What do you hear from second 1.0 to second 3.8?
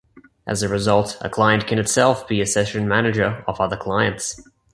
a client can itself be a session manager of other